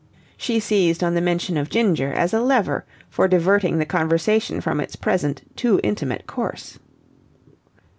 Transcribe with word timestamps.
She 0.35 0.59
seized 0.59 1.03
on 1.03 1.13
the 1.13 1.21
mention 1.21 1.57
of 1.57 1.69
Ginger 1.69 2.11
as 2.11 2.33
a 2.33 2.41
lever 2.41 2.85
for 3.07 3.27
diverting 3.27 3.77
the 3.77 3.85
conversation 3.85 4.59
from 4.59 4.79
its 4.79 4.95
present 4.95 5.43
too 5.55 5.79
intimate 5.83 6.25
course. 6.25 6.79